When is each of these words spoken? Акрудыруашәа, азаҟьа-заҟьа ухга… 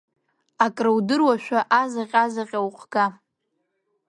Акрудыруашәа, 0.65 1.59
азаҟьа-заҟьа 1.79 2.59
ухга… 2.67 3.05